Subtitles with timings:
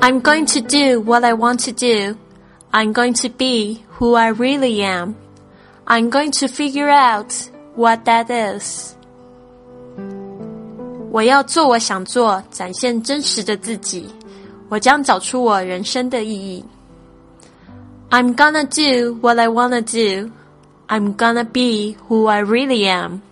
[0.00, 2.16] I'm going to do what I want to do.
[2.72, 5.16] I'm going to be who I really am.
[5.86, 7.32] I'm going to figure out
[7.74, 8.94] what that is.
[11.10, 14.06] 我要做我想做，展现真实的自己。
[14.68, 16.64] 我将找出我人生的意义。
[18.10, 20.30] I'm gonna do what I wanna do.
[20.88, 23.22] I'm gonna be who I really am.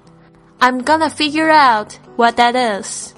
[0.61, 3.13] I'm gonna figure out what that is.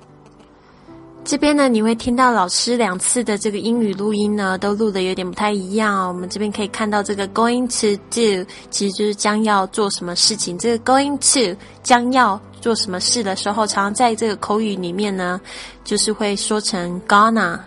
[1.32, 6.10] 这边呢，你会听到老师两次的这个英语录音呢，都录的有点不太一样哦。
[6.10, 10.58] 我们这边可以看到这个 going to do，其实就是将要做什么事情。
[10.58, 15.40] 这个 going to 将要做什么事的时候，常常在这个口语里面呢，
[15.86, 17.58] 就是会说成 gonna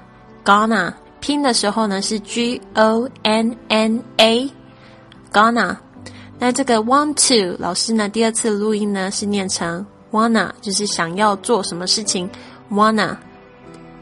[0.45, 4.51] gonna，拼的时候呢是 g o n n a
[5.33, 5.75] gonna。
[6.39, 12.29] 那这个 want to 老师呢，第二次录音呢是念成 wanna，就是想要做什么事情
[12.71, 13.17] wanna。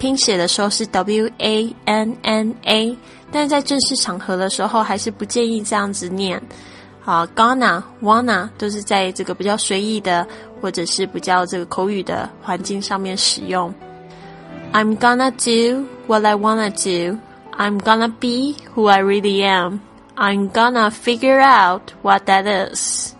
[0.01, 2.97] 拼写的时候是 W A N N A，
[3.31, 6.41] 但是在正式场合的时候还是不建议这样子念。
[7.01, 10.27] 好，gonna、wanna 都是在这个比较随意的
[10.61, 13.73] 或者是比较这个口语的环境上面使用。
[14.73, 17.17] I'm gonna do what I wanna do.
[17.57, 19.79] I'm gonna be who I really am.
[20.15, 23.13] I'm gonna figure out what that is.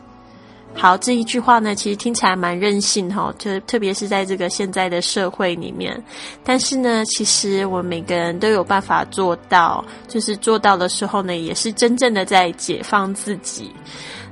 [0.74, 6.02] 好，这一句话呢，其实听起来蛮任性哈，就特别是在这个现在的社会里面。
[6.42, 13.70] 但是呢，其实我们每个人都有办法做到，就是做到的时候呢，也是真正的在解放自己。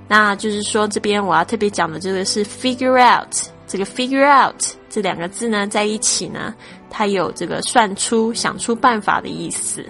[0.08, 3.32] 那就是说，这边我要特别讲的这个是 figure out，
[3.68, 4.56] 这个 figure out
[4.88, 6.52] 这两个字呢，在一起呢，
[6.88, 9.84] 它有这个算出、想出办法的意思。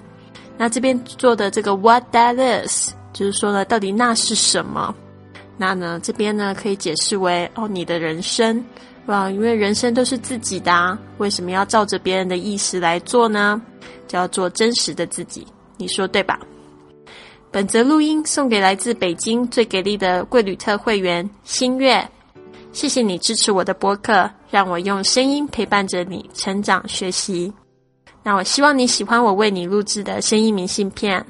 [0.57, 2.35] 那这边做的这个 what that
[2.67, 4.93] is，就是说呢，到底那是什么？
[5.61, 8.65] 那呢，这边呢可以解释为哦，你的人生，
[9.05, 13.61] 哇，因为人生都是自己的，啊，为什么要照着别人的意思来做呢？
[14.07, 15.45] 就要做真实的自己，
[15.77, 16.39] 你说对吧？
[17.51, 22.09] 本则录音送给来自北京最给力的贵旅特会员新月，
[22.71, 27.53] 谢谢你支持我的播客，让我用声音陪伴着你成长学习。
[28.23, 31.23] 那我希望你喜欢我为你录制的声音明信片。